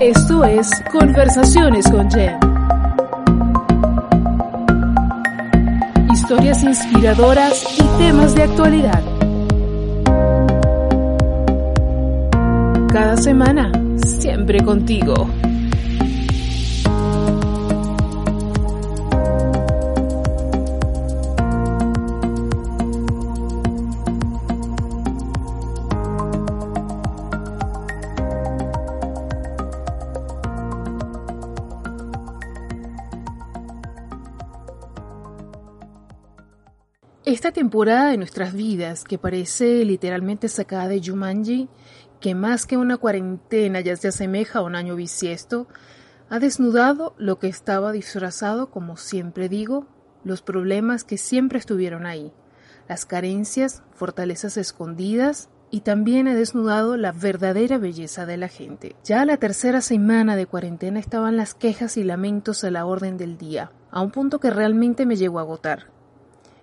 [0.00, 2.38] Esto es Conversaciones con Jen.
[6.10, 9.02] Historias inspiradoras y temas de actualidad.
[12.90, 15.28] Cada semana, siempre contigo.
[37.50, 41.68] Esta temporada de nuestras vidas, que parece literalmente sacada de Jumanji,
[42.20, 45.66] que más que una cuarentena ya se asemeja a un año bisiesto,
[46.28, 49.88] ha desnudado lo que estaba disfrazado, como siempre digo,
[50.22, 52.32] los problemas que siempre estuvieron ahí,
[52.88, 58.94] las carencias, fortalezas escondidas, y también ha desnudado la verdadera belleza de la gente.
[59.02, 63.16] Ya a la tercera semana de cuarentena estaban las quejas y lamentos a la orden
[63.16, 65.88] del día, a un punto que realmente me llegó a agotar.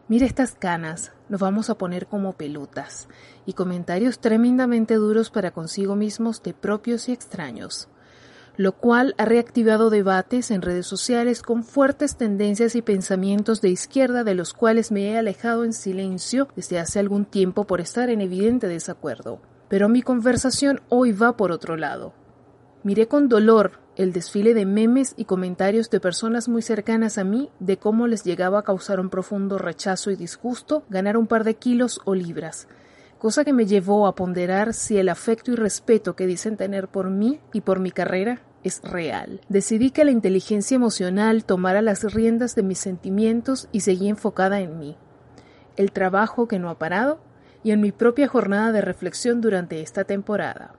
[0.10, 3.10] Mira estas canas, nos vamos a poner como pelotas,
[3.46, 7.90] y comentarios tremendamente duros para consigo mismos de propios y extraños,
[8.56, 14.24] lo cual ha reactivado debates en redes sociales con fuertes tendencias y pensamientos de izquierda
[14.24, 18.22] de los cuales me he alejado en silencio desde hace algún tiempo por estar en
[18.22, 19.42] evidente desacuerdo.
[19.68, 22.14] Pero mi conversación hoy va por otro lado.
[22.88, 27.50] Miré con dolor el desfile de memes y comentarios de personas muy cercanas a mí
[27.60, 31.56] de cómo les llegaba a causar un profundo rechazo y disgusto ganar un par de
[31.56, 32.70] kilos o libras,
[33.18, 37.10] cosa que me llevó a ponderar si el afecto y respeto que dicen tener por
[37.10, 39.42] mí y por mi carrera es real.
[39.50, 44.80] Decidí que la inteligencia emocional tomara las riendas de mis sentimientos y seguí enfocada en
[44.80, 44.96] mí,
[45.76, 47.20] el trabajo que no ha parado
[47.66, 50.72] y en mi propia jornada de reflexión durante esta temporada.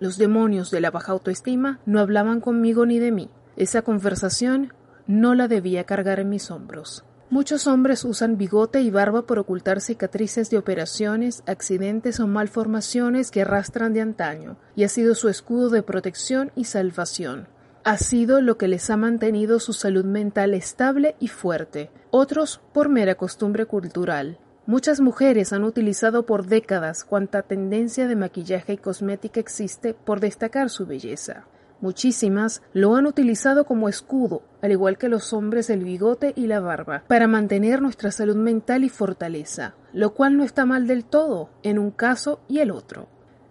[0.00, 3.30] Los demonios de la baja autoestima no hablaban conmigo ni de mí.
[3.56, 4.72] Esa conversación
[5.06, 7.04] no la debía cargar en mis hombros.
[7.30, 13.42] Muchos hombres usan bigote y barba por ocultar cicatrices de operaciones, accidentes o malformaciones que
[13.42, 17.48] arrastran de antaño, y ha sido su escudo de protección y salvación.
[17.82, 22.88] Ha sido lo que les ha mantenido su salud mental estable y fuerte, otros por
[22.88, 24.38] mera costumbre cultural.
[24.66, 30.70] Muchas mujeres han utilizado por décadas cuanta tendencia de maquillaje y cosmética existe por destacar
[30.70, 31.44] su belleza.
[31.82, 36.60] Muchísimas lo han utilizado como escudo, al igual que los hombres el bigote y la
[36.60, 41.50] barba, para mantener nuestra salud mental y fortaleza, lo cual no está mal del todo
[41.62, 43.08] en un caso y el otro.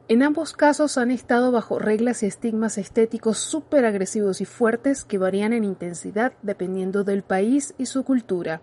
[0.08, 5.20] En ambos casos han estado bajo reglas y estigmas estéticos súper agresivos y fuertes que
[5.20, 8.62] varían en intensidad dependiendo del país y su cultura,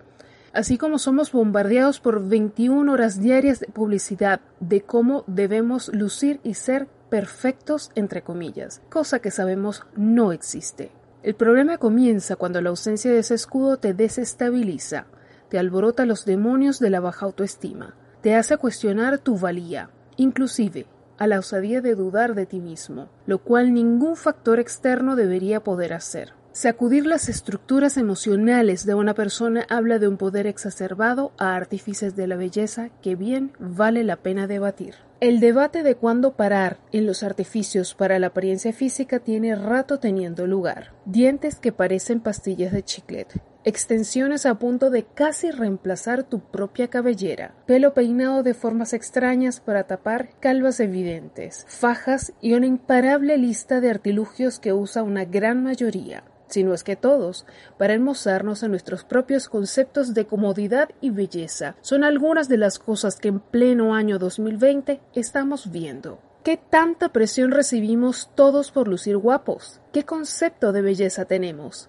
[0.53, 6.55] así como somos bombardeados por 21 horas diarias de publicidad de cómo debemos lucir y
[6.55, 10.93] ser perfectos entre comillas, cosa que sabemos no existe.
[11.23, 15.07] El problema comienza cuando la ausencia de ese escudo te desestabiliza,
[15.51, 20.87] te alborota los demonios de la baja autoestima, te hace cuestionar tu valía, inclusive
[21.19, 25.93] a la osadía de dudar de ti mismo, lo cual ningún factor externo debería poder
[25.93, 26.33] hacer.
[26.53, 32.27] Sacudir las estructuras emocionales de una persona habla de un poder exacerbado a artífices de
[32.27, 35.10] la belleza que bien vale la pena debatir.
[35.21, 40.47] El debate de cuándo parar en los artificios para la apariencia física tiene rato teniendo
[40.47, 40.95] lugar.
[41.05, 47.55] Dientes que parecen pastillas de chiclet, extensiones a punto de casi reemplazar tu propia cabellera,
[47.67, 53.91] pelo peinado de formas extrañas para tapar calvas evidentes, fajas y una imparable lista de
[53.91, 57.47] artilugios que usa una gran mayoría si no es que todos,
[57.79, 61.77] para hermosarnos en nuestros propios conceptos de comodidad y belleza.
[61.81, 66.21] Son algunas de las cosas que en pleno año 2020 estamos viendo.
[66.45, 69.81] ¿Qué tanta presión recibimos todos por lucir guapos?
[69.93, 71.89] ¿Qué concepto de belleza tenemos?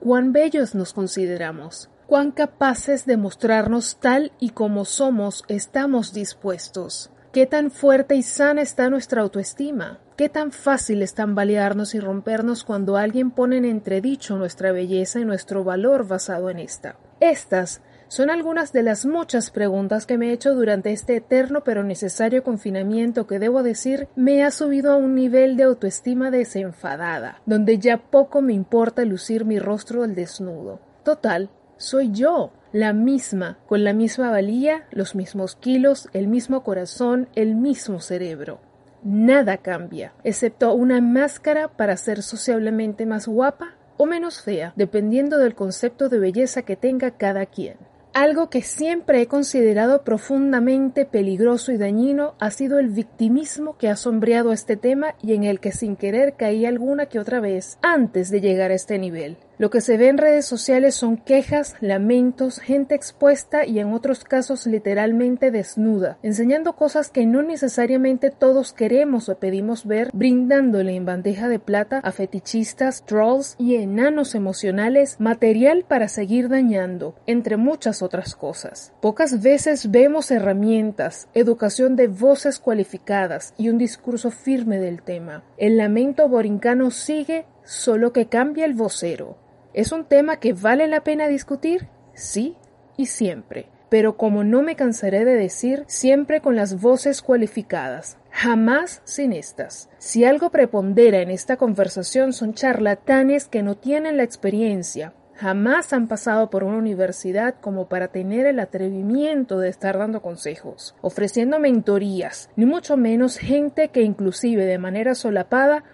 [0.00, 1.90] ¿Cuán bellos nos consideramos?
[2.06, 7.10] ¿Cuán capaces de mostrarnos tal y como somos estamos dispuestos?
[7.32, 10.00] ¿Qué tan fuerte y sana está nuestra autoestima?
[10.16, 15.24] ¿Qué tan fácil es tambalearnos y rompernos cuando alguien pone en entredicho nuestra belleza y
[15.24, 16.96] nuestro valor basado en esta?
[17.20, 17.80] Estas
[18.14, 22.44] son algunas de las muchas preguntas que me he hecho durante este eterno pero necesario
[22.44, 27.98] confinamiento que debo decir me ha subido a un nivel de autoestima desenfadada, donde ya
[27.98, 30.78] poco me importa lucir mi rostro al desnudo.
[31.02, 37.28] Total, soy yo, la misma, con la misma valía, los mismos kilos, el mismo corazón,
[37.34, 38.60] el mismo cerebro.
[39.02, 45.56] Nada cambia, excepto una máscara para ser sociablemente más guapa o menos fea, dependiendo del
[45.56, 47.76] concepto de belleza que tenga cada quien.
[48.14, 53.96] Algo que siempre he considerado profundamente peligroso y dañino ha sido el victimismo que ha
[53.96, 58.30] sombreado este tema y en el que sin querer caí alguna que otra vez antes
[58.30, 59.36] de llegar a este nivel.
[59.56, 64.24] Lo que se ve en redes sociales son quejas, lamentos, gente expuesta y en otros
[64.24, 71.04] casos literalmente desnuda, enseñando cosas que no necesariamente todos queremos o pedimos ver, brindándole en
[71.04, 78.02] bandeja de plata a fetichistas, trolls y enanos emocionales material para seguir dañando, entre muchas
[78.02, 78.92] otras cosas.
[79.00, 85.44] Pocas veces vemos herramientas, educación de voces cualificadas y un discurso firme del tema.
[85.58, 89.38] El lamento borincano sigue, solo que cambia el vocero.
[89.72, 91.88] ¿Es un tema que vale la pena discutir?
[92.14, 92.56] Sí
[92.96, 93.66] y siempre.
[93.88, 99.88] Pero como no me cansaré de decir, siempre con las voces cualificadas, jamás sin estas.
[99.98, 106.08] Si algo prepondera en esta conversación son charlatanes que no tienen la experiencia, jamás han
[106.08, 112.50] pasado por una universidad como para tener el atrevimiento de estar dando consejos, ofreciendo mentorías,
[112.56, 115.84] ni mucho menos gente que inclusive de manera solapada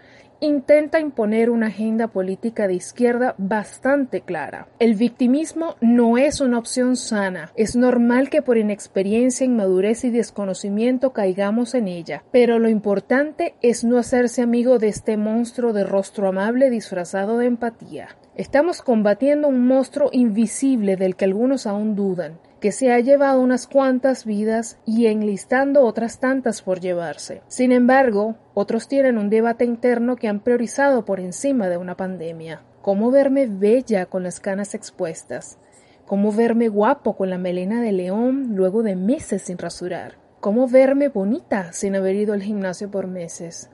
[0.41, 4.69] intenta imponer una agenda política de izquierda bastante clara.
[4.79, 7.53] El victimismo no es una opción sana.
[7.57, 13.85] Es normal que por inexperiencia, inmadurez y desconocimiento caigamos en ella, pero lo importante es
[13.85, 18.17] no hacerse amigo de este monstruo de rostro amable disfrazado de empatía.
[18.35, 23.67] Estamos combatiendo un monstruo invisible del que algunos aún dudan que se ha llevado unas
[23.67, 27.43] cuantas vidas y enlistando otras tantas por llevarse.
[27.49, 32.63] Sin embargo, otros tienen un debate interno que han priorizado por encima de una pandemia.
[32.83, 35.59] ¿Cómo verme bella con las canas expuestas?
[36.07, 40.19] ¿Cómo verme guapo con la melena de león luego de meses sin rasurar?
[40.41, 43.71] ¿Cómo verme bonita sin haber ido al gimnasio por meses?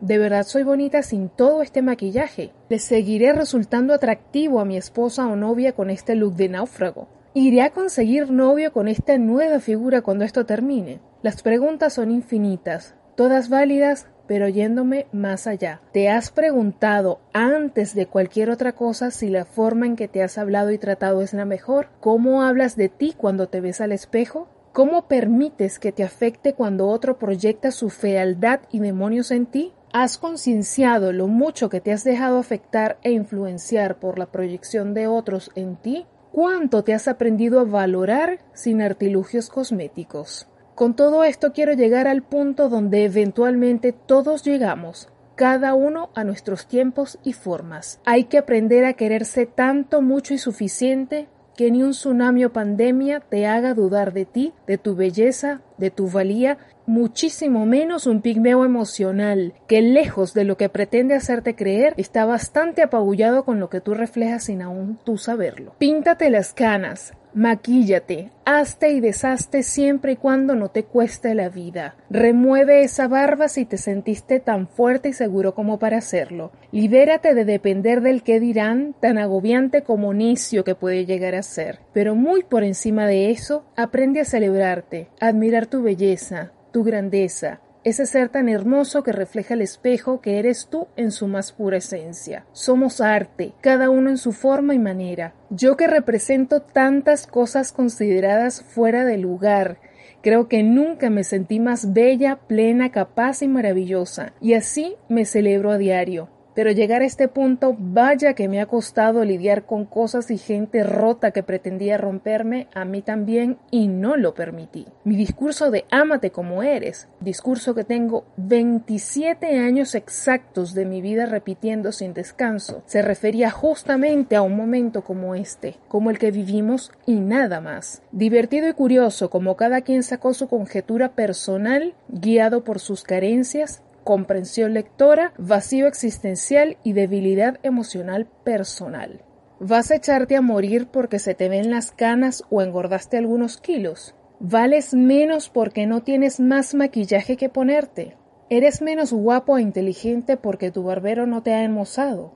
[0.00, 2.52] De verdad soy bonita sin todo este maquillaje.
[2.68, 7.08] ¿Le seguiré resultando atractivo a mi esposa o novia con este look de náufrago?
[7.34, 11.00] ¿Iré a conseguir novio con esta nueva figura cuando esto termine?
[11.22, 15.80] Las preguntas son infinitas, todas válidas, pero yéndome más allá.
[15.94, 20.36] ¿Te has preguntado antes de cualquier otra cosa si la forma en que te has
[20.36, 21.88] hablado y tratado es la mejor?
[22.00, 24.48] ¿Cómo hablas de ti cuando te ves al espejo?
[24.74, 29.72] ¿Cómo permites que te afecte cuando otro proyecta su fealdad y demonios en ti?
[29.94, 35.06] ¿Has concienciado lo mucho que te has dejado afectar e influenciar por la proyección de
[35.06, 36.06] otros en ti?
[36.32, 40.48] ¿Cuánto te has aprendido a valorar sin artilugios cosméticos?
[40.74, 46.66] Con todo esto quiero llegar al punto donde eventualmente todos llegamos, cada uno a nuestros
[46.66, 48.00] tiempos y formas.
[48.06, 53.20] Hay que aprender a quererse tanto, mucho y suficiente que ni un tsunami o pandemia
[53.20, 58.64] te haga dudar de ti, de tu belleza, de tu valía muchísimo menos un pigmeo
[58.64, 63.80] emocional, que lejos de lo que pretende hacerte creer, está bastante apabullado con lo que
[63.80, 65.74] tú reflejas sin aún tú saberlo.
[65.78, 71.96] Píntate las canas, Maquíllate, hazte y deshazte siempre y cuando no te cueste la vida.
[72.10, 76.52] Remueve esa barba si te sentiste tan fuerte y seguro como para hacerlo.
[76.72, 81.78] Libérate de depender del que dirán, tan agobiante como necio que puede llegar a ser.
[81.94, 87.60] Pero muy por encima de eso, aprende a celebrarte, a admirar tu belleza, tu grandeza,
[87.84, 91.78] ese ser tan hermoso que refleja el espejo que eres tú en su más pura
[91.78, 92.46] esencia.
[92.52, 95.34] Somos arte, cada uno en su forma y manera.
[95.50, 99.78] Yo que represento tantas cosas consideradas fuera de lugar,
[100.22, 105.72] Creo que nunca me sentí más bella, plena, capaz y maravillosa, y así me celebro
[105.72, 106.28] a diario.
[106.54, 110.82] Pero llegar a este punto, vaya que me ha costado lidiar con cosas y gente
[110.82, 114.86] rota que pretendía romperme, a mí también, y no lo permití.
[115.04, 121.26] Mi discurso de ámate como eres, discurso que tengo 27 años exactos de mi vida
[121.26, 126.92] repitiendo sin descanso, se refería justamente a un momento como este, como el que vivimos
[127.06, 128.02] y nada más.
[128.12, 134.74] Divertido y curioso como cada quien sacó su conjetura personal, guiado por sus carencias, comprensión
[134.74, 139.22] lectora, vacío existencial y debilidad emocional personal.
[139.60, 144.14] ¿Vas a echarte a morir porque se te ven las canas o engordaste algunos kilos?
[144.40, 148.16] ¿Vales menos porque no tienes más maquillaje que ponerte?
[148.50, 152.34] ¿Eres menos guapo e inteligente porque tu barbero no te ha hermosado?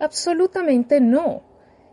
[0.00, 1.42] Absolutamente no.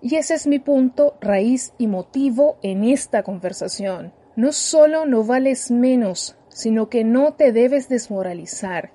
[0.02, 4.14] Y ese es mi punto, raíz y motivo en esta conversación.
[4.36, 8.94] No solo no vales menos, sino que no te debes desmoralizar.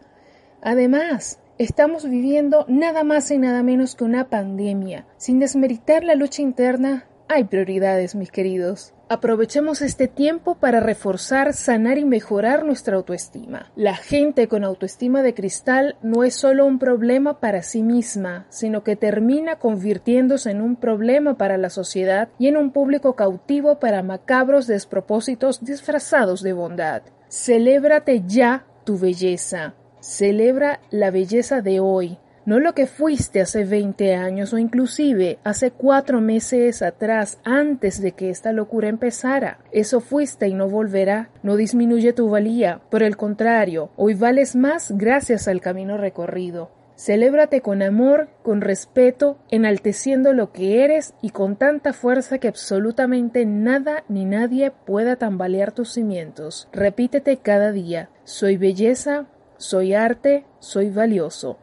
[0.66, 5.06] Además, estamos viviendo nada más y nada menos que una pandemia.
[5.16, 8.92] Sin desmeritar la lucha interna, Hay prioridades, mis queridos.
[9.08, 13.73] Aprovechemos este tiempo para reforzar, sanar y mejorar nuestra autoestima.
[13.75, 18.85] La gente con autoestima de cristal no es solo un problema para sí misma, sino
[18.85, 24.04] que termina convirtiéndose en un problema para la sociedad y en un público cautivo para
[24.04, 27.02] macabros despropósitos disfrazados de bondad.
[27.28, 29.75] Celébrate ya tu belleza.
[30.06, 35.72] Celebra la belleza de hoy, no lo que fuiste hace 20 años o inclusive hace
[35.72, 39.58] cuatro meses atrás antes de que esta locura empezara.
[39.72, 41.30] Eso fuiste y no volverá.
[41.42, 42.82] No disminuye tu valía.
[42.88, 46.70] Por el contrario, hoy vales más gracias al camino recorrido.
[46.94, 53.44] Celébrate con amor, con respeto, enalteciendo lo que eres y con tanta fuerza que absolutamente
[53.44, 56.68] nada ni nadie pueda tambalear tus cimientos.
[56.72, 59.26] Repítete cada día, soy belleza,
[59.58, 61.58] soy arte, soy valioso.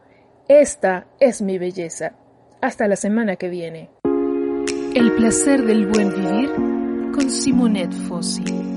[0.48, 2.12] Esta es mi belleza.
[2.60, 3.90] Hasta la semana que viene.
[4.94, 6.50] El placer del buen vivir
[7.12, 8.73] con Simonette Fossi.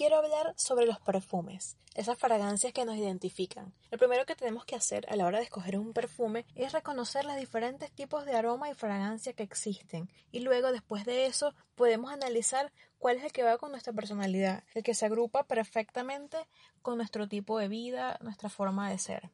[0.00, 3.74] Quiero hablar sobre los perfumes, esas fragancias que nos identifican.
[3.90, 7.26] Lo primero que tenemos que hacer a la hora de escoger un perfume es reconocer
[7.26, 10.08] los diferentes tipos de aroma y fragancia que existen.
[10.32, 14.64] Y luego, después de eso, podemos analizar cuál es el que va con nuestra personalidad,
[14.72, 16.38] el que se agrupa perfectamente
[16.80, 19.28] con nuestro tipo de vida, nuestra forma de ser.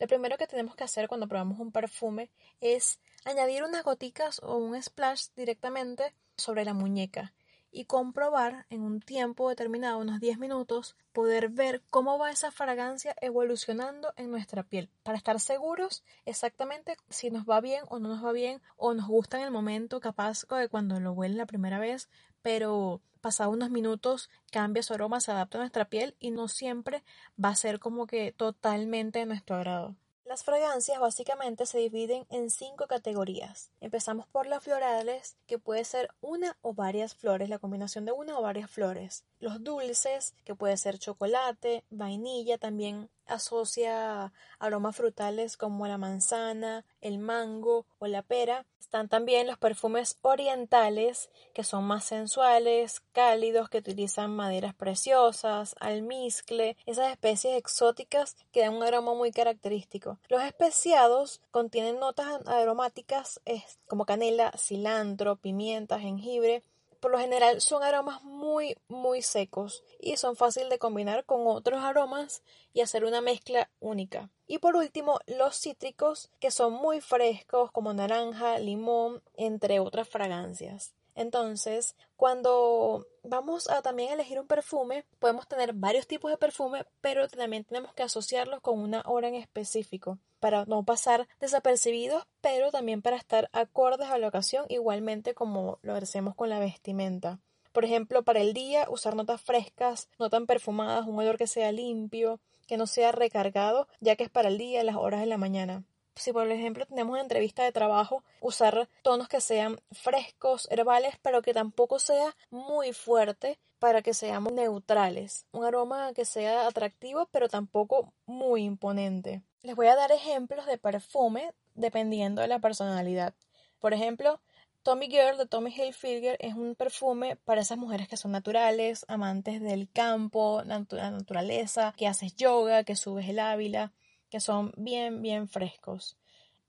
[0.00, 2.30] Lo primero que tenemos que hacer cuando probamos un perfume
[2.62, 7.34] es añadir unas goticas o un splash directamente sobre la muñeca
[7.70, 13.14] y comprobar en un tiempo determinado, unos 10 minutos, poder ver cómo va esa fragancia
[13.20, 18.24] evolucionando en nuestra piel, para estar seguros exactamente si nos va bien o no nos
[18.24, 21.78] va bien, o nos gusta en el momento, capaz de cuando lo huelen la primera
[21.78, 22.08] vez,
[22.42, 27.04] pero pasado unos minutos cambia su aroma, se adapta a nuestra piel y no siempre
[27.42, 29.96] va a ser como que totalmente de nuestro agrado.
[30.38, 33.72] Las fragancias básicamente se dividen en cinco categorías.
[33.80, 38.38] Empezamos por las florales, que puede ser una o varias flores, la combinación de una
[38.38, 39.24] o varias flores.
[39.40, 47.18] Los dulces, que puede ser chocolate, vainilla, también asocia aromas frutales como la manzana, el
[47.18, 48.66] mango o la pera.
[48.80, 56.76] Están también los perfumes orientales, que son más sensuales, cálidos, que utilizan maderas preciosas, almizcle,
[56.86, 60.18] esas especies exóticas que dan un aroma muy característico.
[60.28, 63.40] Los especiados contienen notas aromáticas
[63.86, 66.62] como canela, cilantro, pimienta, jengibre,
[67.00, 71.82] por lo general son aromas muy muy secos y son fáciles de combinar con otros
[71.82, 74.30] aromas y hacer una mezcla única.
[74.46, 80.94] Y por último, los cítricos que son muy frescos como naranja, limón, entre otras fragancias.
[81.18, 87.26] Entonces, cuando vamos a también elegir un perfume, podemos tener varios tipos de perfume, pero
[87.26, 93.02] también tenemos que asociarlos con una hora en específico para no pasar desapercibidos, pero también
[93.02, 97.40] para estar acordes a la ocasión, igualmente como lo hacemos con la vestimenta.
[97.72, 101.72] Por ejemplo, para el día, usar notas frescas, no tan perfumadas, un olor que sea
[101.72, 105.36] limpio, que no sea recargado, ya que es para el día, las horas de la
[105.36, 105.82] mañana
[106.18, 111.54] si por ejemplo tenemos entrevista de trabajo, usar tonos que sean frescos, herbales, pero que
[111.54, 115.46] tampoco sea muy fuerte para que seamos neutrales.
[115.52, 119.42] Un aroma que sea atractivo, pero tampoco muy imponente.
[119.62, 123.34] Les voy a dar ejemplos de perfume dependiendo de la personalidad.
[123.78, 124.40] Por ejemplo,
[124.82, 129.60] Tommy Girl de Tommy Hilfiger es un perfume para esas mujeres que son naturales, amantes
[129.60, 133.92] del campo, la naturaleza, que haces yoga, que subes el ávila
[134.30, 136.16] que son bien, bien frescos.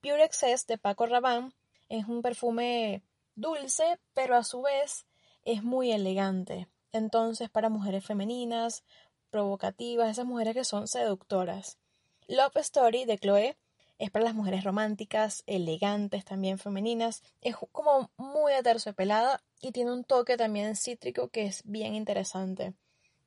[0.01, 1.51] Pure Excess de Paco Rabanne
[1.89, 3.03] es un perfume
[3.35, 5.05] dulce, pero a su vez
[5.43, 6.67] es muy elegante.
[6.91, 8.83] Entonces, para mujeres femeninas,
[9.29, 11.77] provocativas, esas mujeres que son seductoras.
[12.27, 13.57] Love Story de Chloe
[13.99, 17.21] es para las mujeres románticas, elegantes, también femeninas.
[17.41, 22.73] Es como muy aterciopelada y tiene un toque también cítrico que es bien interesante.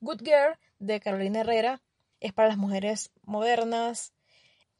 [0.01, 1.81] Good Girl de Carolina Herrera
[2.19, 4.13] es para las mujeres modernas,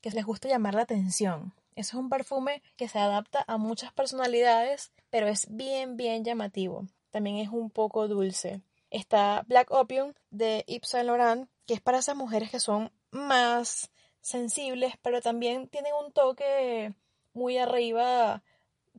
[0.03, 1.53] que les gusta llamar la atención.
[1.75, 6.85] Es un perfume que se adapta a muchas personalidades, pero es bien, bien llamativo.
[7.09, 8.61] También es un poco dulce.
[8.91, 13.91] Está Black Opium de Yves Saint Laurent, que es para esas mujeres que son más
[14.19, 16.93] sensibles, pero también tienen un toque
[17.33, 18.43] muy arriba,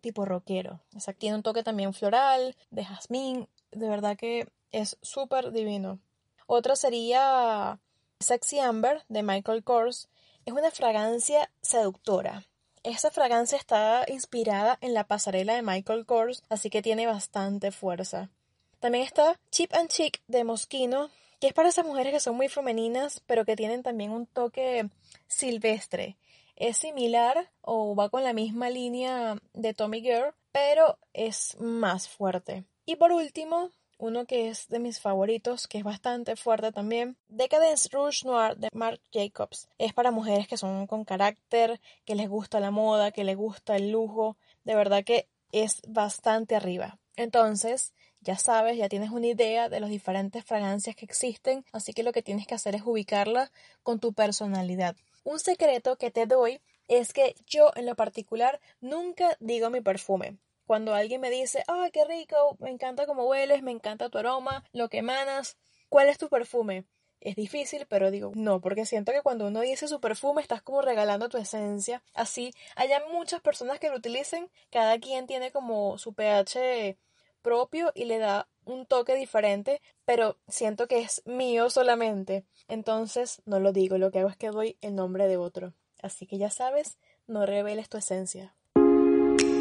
[0.00, 0.80] tipo rockero.
[0.96, 3.46] O sea, tiene un toque también floral, de jazmín.
[3.72, 6.00] De verdad que es súper divino.
[6.46, 7.78] Otra sería
[8.20, 10.08] Sexy Amber de Michael Kors,
[10.44, 12.44] es una fragancia seductora.
[12.82, 18.30] Esa fragancia está inspirada en la pasarela de Michael Kors, así que tiene bastante fuerza.
[18.78, 21.08] También está Chip and Chic de Moschino,
[21.40, 24.90] que es para esas mujeres que son muy femeninas, pero que tienen también un toque
[25.26, 26.18] silvestre.
[26.56, 32.64] Es similar o va con la misma línea de Tommy Girl, pero es más fuerte.
[32.84, 37.88] Y por último, uno que es de mis favoritos, que es bastante fuerte también, Decadence
[37.92, 39.68] Rouge Noir de Marc Jacobs.
[39.78, 43.76] Es para mujeres que son con carácter, que les gusta la moda, que les gusta
[43.76, 44.36] el lujo.
[44.64, 46.98] De verdad que es bastante arriba.
[47.16, 52.02] Entonces, ya sabes, ya tienes una idea de las diferentes fragancias que existen, así que
[52.02, 54.96] lo que tienes que hacer es ubicarla con tu personalidad.
[55.22, 60.38] Un secreto que te doy es que yo en lo particular nunca digo mi perfume.
[60.66, 62.56] Cuando alguien me dice, ¡ay, qué rico!
[62.58, 66.86] Me encanta cómo hueles, me encanta tu aroma, lo que emanas, ¿cuál es tu perfume?
[67.20, 70.82] Es difícil, pero digo, no, porque siento que cuando uno dice su perfume estás como
[70.82, 72.02] regalando tu esencia.
[72.12, 76.98] Así, haya muchas personas que lo utilicen, cada quien tiene como su pH
[77.40, 82.44] propio y le da un toque diferente, pero siento que es mío solamente.
[82.68, 85.74] Entonces no lo digo, lo que hago es que doy el nombre de otro.
[86.02, 88.54] Así que ya sabes, no reveles tu esencia.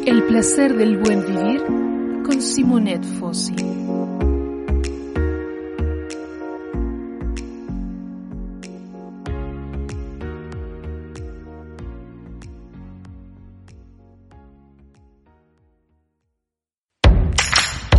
[0.06, 1.62] El placer del buen vivir
[2.24, 3.54] con Simonette Fossi.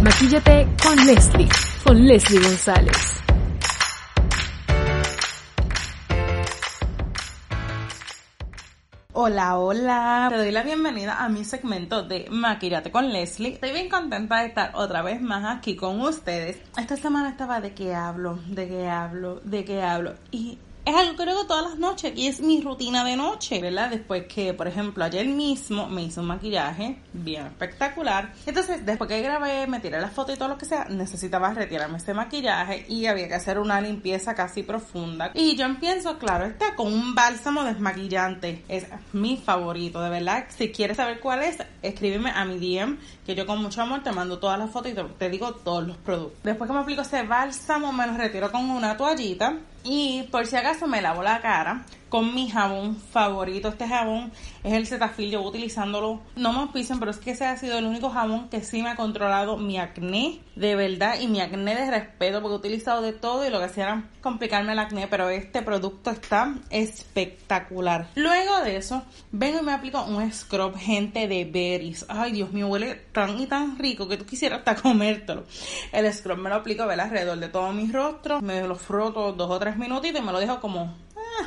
[0.03, 1.49] Maquíllate con Leslie,
[1.83, 3.24] con Leslie González.
[9.27, 10.27] Hola, hola.
[10.29, 13.53] Te doy la bienvenida a mi segmento de Maquillate con Leslie.
[13.53, 16.59] Estoy bien contenta de estar otra vez más aquí con ustedes.
[16.77, 20.13] Esta semana estaba de qué hablo, de qué hablo, de qué hablo.
[20.29, 23.89] Y es algo que hago todas las noches y es mi rutina de noche, ¿verdad?
[23.89, 28.33] Después que, por ejemplo, ayer mismo me hice un maquillaje bien espectacular.
[28.45, 31.97] Entonces, después que grabé, me tiré la foto y todo lo que sea, necesitaba retirarme
[31.97, 35.31] este maquillaje y había que hacer una limpieza casi profunda.
[35.33, 38.63] Y yo empiezo, claro, está con un bálsamo desmaquillante.
[38.67, 40.45] Es mi favorito, de verdad.
[40.49, 44.11] Si quieres saber cuál es, escríbeme a mi DM, que yo con mucho amor te
[44.11, 46.43] mando todas las fotos y te, digo todos los productos.
[46.43, 50.55] Después que me aplico ese bálsamo, me lo retiro con una toallita y por si
[50.55, 53.69] acaso me lavo la cara con mi jabón favorito.
[53.69, 54.31] Este jabón
[54.63, 56.21] es el Cetaphil, llevo utilizándolo.
[56.35, 58.89] No me pisen, pero es que ese ha sido el único jabón que sí me
[58.89, 63.13] ha controlado mi acné de verdad y mi acné de respeto, porque he utilizado de
[63.13, 68.07] todo y lo que hacía era complicarme el acné, pero este producto está espectacular.
[68.15, 72.05] Luego de eso, vengo y me aplico un scrub, gente de berries.
[72.07, 75.43] Ay, Dios mío, huele tan y tan rico que tú quisieras hasta comértelo.
[75.91, 77.07] El scrub me lo aplico, ¿verdad?
[77.07, 80.39] Alrededor de todo mi rostro, me lo froto dos o tres minutitos y me lo
[80.39, 81.04] dejo como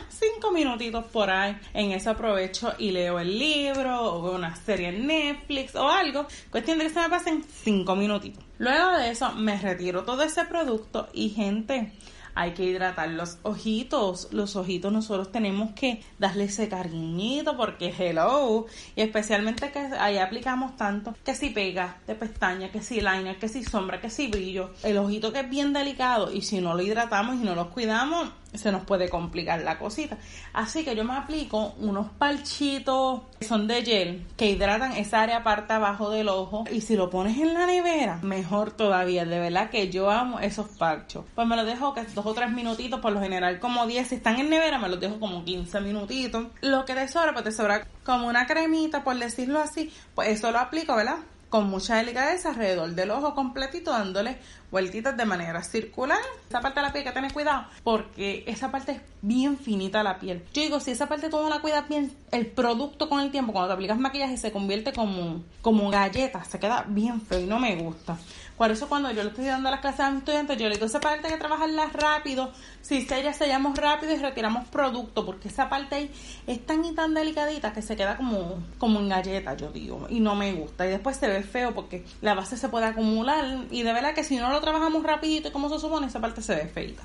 [0.08, 1.56] cinco minutitos por ahí.
[1.74, 6.26] En eso aprovecho y leo el libro o veo una serie en Netflix o algo.
[6.50, 8.44] Cuestión de que se me pasen cinco minutitos.
[8.58, 11.92] Luego de eso me retiro todo ese producto y gente
[12.38, 14.28] hay que hidratar los ojitos.
[14.30, 18.66] Los ojitos nosotros tenemos que darle ese cariñito porque hello.
[18.94, 23.48] Y especialmente que ahí aplicamos tanto que si pega de pestaña, que si liner, que
[23.48, 24.70] si sombra, que si brillo.
[24.84, 28.30] El ojito que es bien delicado y si no lo hidratamos y no lo cuidamos,
[28.54, 30.18] se nos puede complicar la cosita.
[30.52, 35.42] Así que yo me aplico unos palchitos que son de gel que hidratan esa área
[35.42, 39.24] parte abajo del ojo y si lo pones en la nevera, mejor todavía.
[39.24, 41.24] De verdad que yo amo esos parchos.
[41.34, 44.08] Pues me los dejo que dos o tres minutitos, por lo general como 10.
[44.08, 46.46] Si están en nevera, me los dejo como 15 minutitos.
[46.60, 49.92] Lo que te sobra, pues te sobra como una cremita, por decirlo así.
[50.14, 51.18] Pues eso lo aplico, ¿verdad?
[51.48, 54.38] Con mucha delicadeza alrededor del ojo completito, dándole
[54.70, 56.18] vueltitas de manera circular.
[56.48, 60.18] Esa parte de la piel que tener cuidado, porque esa parte es bien finita la
[60.18, 60.44] piel.
[60.52, 63.52] Yo digo, si esa parte tú no la cuidas bien, el producto con el tiempo,
[63.52, 67.58] cuando te aplicas maquillaje, se convierte como, como galleta, se queda bien feo y no
[67.58, 68.18] me gusta.
[68.58, 70.86] Por eso cuando yo le estoy dando las clases a mis estudiantes, yo le digo,
[70.86, 72.52] esa parte hay que trabajarla rápido.
[72.82, 76.10] Si ya sellamos rápido y retiramos producto, porque esa parte ahí
[76.48, 80.18] es tan y tan delicadita que se queda como, como en galleta, yo digo, y
[80.18, 80.86] no me gusta.
[80.86, 84.24] Y después se ve feo porque la base se puede acumular y de verdad que
[84.24, 87.04] si no lo trabajamos rapidito como se supone, esa parte se ve feita.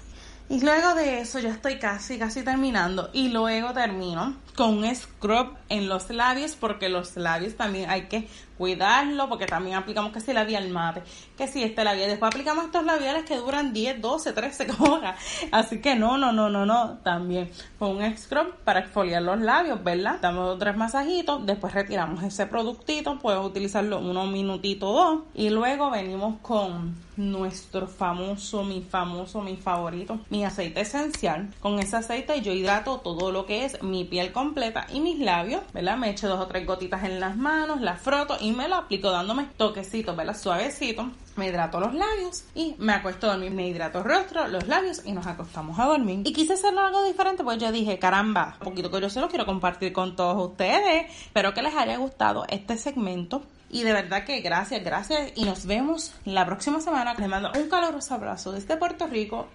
[0.50, 3.10] Y luego de eso ya estoy casi, casi terminando.
[3.14, 8.28] Y luego termino con un scrub en los labios, porque los labios también hay que
[8.58, 11.02] cuidarlo, porque también aplicamos que si labial mate,
[11.38, 12.10] que si este labial.
[12.10, 15.20] Después aplicamos estos labiales que duran 10, 12, 13 horas.
[15.52, 17.00] Así que no, no, no, no, no.
[17.04, 20.20] También con un scrub para exfoliar los labios, ¿verdad?
[20.22, 25.22] Damos tres masajitos, después retiramos ese productito, puedes utilizarlo unos minutitos o dos.
[25.34, 31.54] Y luego venimos con nuestro famoso, mi famoso, mi favorito, mi aceite esencial.
[31.60, 35.62] Con ese aceite yo hidrato todo lo que es mi piel completa y mis labios,
[35.74, 35.98] ¿verdad?
[35.98, 39.12] Me echo dos o tres gotitas en las manos, las froto y me lo aplico
[39.12, 40.38] dándome toquecitos, ¿verdad?
[40.38, 41.10] Suavecito.
[41.36, 43.52] Me hidrato los labios y me acuesto a dormir.
[43.52, 46.22] Me hidrato el rostro, los labios y nos acostamos a dormir.
[46.26, 49.30] Y quise hacerlo algo diferente, pues yo dije, caramba, un poquito que yo se lo
[49.30, 51.12] quiero compartir con todos ustedes.
[51.26, 53.42] Espero que les haya gustado este segmento.
[53.74, 55.32] Y de verdad que gracias, gracias.
[55.36, 57.16] Y nos vemos la próxima semana.
[57.16, 59.48] Les mando un caluroso abrazo desde Puerto Rico.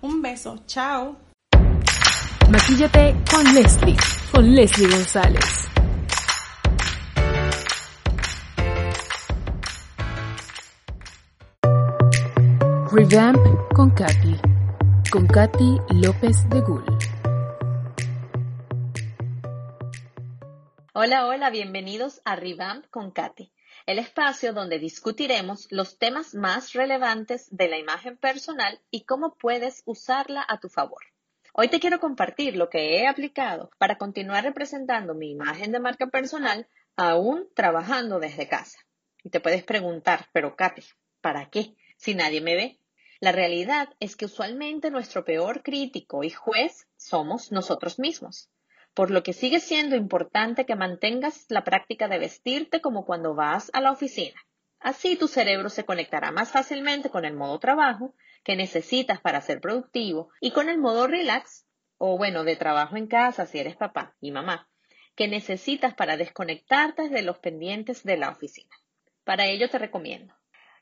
[0.00, 0.64] Un beso.
[0.66, 1.16] Chao.
[2.50, 3.96] Maquíllate con Leslie.
[4.32, 5.68] Con Leslie González.
[12.90, 13.38] Revamp
[13.72, 14.36] con Katy.
[15.12, 16.93] Con Katy López de Gul.
[20.96, 23.52] Hola, hola, bienvenidos a Revamp con Katy,
[23.86, 29.82] el espacio donde discutiremos los temas más relevantes de la imagen personal y cómo puedes
[29.86, 31.02] usarla a tu favor.
[31.52, 36.06] Hoy te quiero compartir lo que he aplicado para continuar representando mi imagen de marca
[36.06, 38.78] personal aún trabajando desde casa.
[39.24, 40.84] Y te puedes preguntar, pero Katy,
[41.20, 41.74] ¿para qué?
[41.96, 42.78] Si nadie me ve.
[43.18, 48.48] La realidad es que usualmente nuestro peor crítico y juez somos nosotros mismos
[48.94, 53.70] por lo que sigue siendo importante que mantengas la práctica de vestirte como cuando vas
[53.74, 54.40] a la oficina.
[54.78, 59.60] Así tu cerebro se conectará más fácilmente con el modo trabajo que necesitas para ser
[59.60, 61.66] productivo y con el modo relax
[61.98, 64.68] o bueno, de trabajo en casa si eres papá y mamá,
[65.16, 68.76] que necesitas para desconectarte de los pendientes de la oficina.
[69.24, 70.34] Para ello te recomiendo.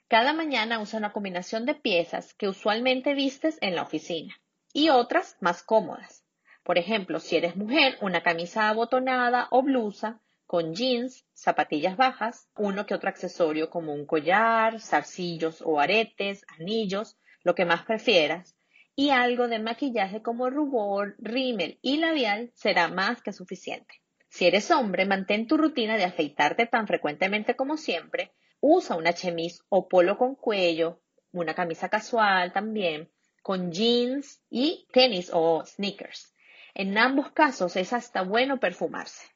[0.08, 4.34] Cada mañana usa una combinación de piezas que usualmente vistes en la oficina
[4.72, 6.21] y otras más cómodas
[6.62, 12.84] por ejemplo, si eres mujer, una camisa abotonada o blusa con jeans, zapatillas bajas, uno
[12.84, 18.54] que otro accesorio como un collar, zarcillos o aretes, anillos, lo que más prefieras,
[18.94, 24.02] y algo de maquillaje como rubor, rímel y labial será más que suficiente.
[24.28, 29.62] Si eres hombre, mantén tu rutina de afeitarte tan frecuentemente como siempre, usa una chemise
[29.68, 31.00] o polo con cuello,
[31.32, 33.10] una camisa casual también,
[33.42, 36.31] con jeans y tenis o sneakers.
[36.74, 39.28] En ambos casos es hasta bueno perfumarse.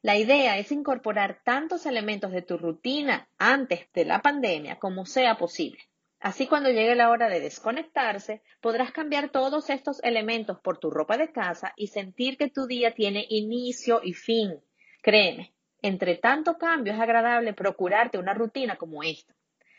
[0.00, 5.36] La idea es incorporar tantos elementos de tu rutina antes de la pandemia como sea
[5.36, 5.80] posible.
[6.20, 11.18] Así cuando llegue la hora de desconectarse, podrás cambiar todos estos elementos por tu ropa
[11.18, 14.58] de casa y sentir que tu día tiene inicio y fin.
[15.02, 19.34] Créeme, entre tanto cambio es agradable procurarte una rutina como esta.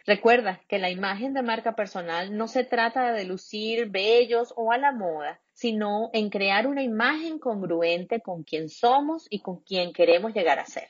[0.06, 4.78] Recuerda que la imagen de marca personal no se trata de lucir bellos o a
[4.78, 10.34] la moda, sino en crear una imagen congruente con quien somos y con quien queremos
[10.34, 10.90] llegar a ser.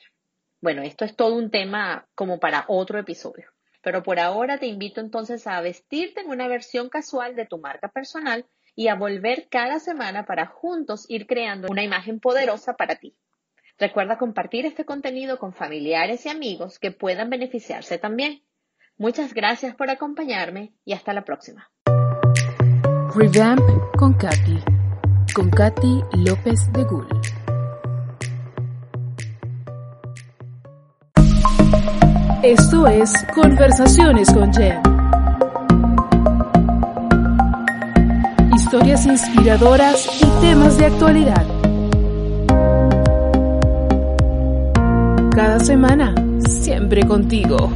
[0.60, 3.46] Bueno, esto es todo un tema como para otro episodio.
[3.80, 7.88] Pero por ahora te invito entonces a vestirte en una versión casual de tu marca
[7.88, 13.16] personal y a volver cada semana para juntos ir creando una imagen poderosa para ti.
[13.78, 18.42] Recuerda compartir este contenido con familiares y amigos que puedan beneficiarse también.
[18.98, 21.68] Muchas gracias por acompañarme y hasta la próxima.
[23.14, 23.60] Revamp
[23.98, 24.58] con Katy,
[25.34, 27.06] con Katy López de Gul.
[32.42, 34.80] Esto es Conversaciones con Jen.
[38.54, 41.46] Historias inspiradoras y temas de actualidad.
[45.34, 46.14] Cada semana,
[46.48, 47.70] siempre contigo.